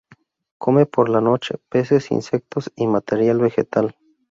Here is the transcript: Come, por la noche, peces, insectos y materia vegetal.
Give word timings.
Come, 0.57 0.87
por 0.87 1.09
la 1.09 1.21
noche, 1.21 1.59
peces, 1.69 2.09
insectos 2.09 2.71
y 2.75 2.87
materia 2.87 3.35
vegetal. 3.35 3.95